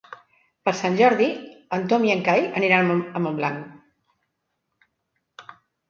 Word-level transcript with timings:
Per 0.67 0.71
Sant 0.79 0.95
Jordi 1.01 1.27
en 1.77 1.85
Tom 1.93 2.09
i 2.09 2.13
en 2.15 2.25
Cai 2.29 2.47
aniran 2.63 2.91
a 2.97 3.23
Montblanc. 3.29 5.47